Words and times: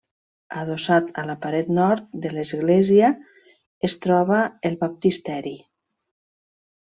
Adossat 0.59 1.09
a 1.21 1.25
la 1.27 1.33
paret 1.43 1.67
nord 1.79 2.07
de 2.25 2.31
l'església 2.37 3.09
es 3.89 3.97
troba 4.07 4.39
el 4.71 4.79
baptisteri. 4.85 5.53